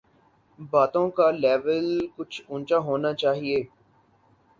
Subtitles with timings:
[0.71, 1.85] باتوں کا لیول
[2.15, 3.61] کچھ اونچا ہونا چاہیے۔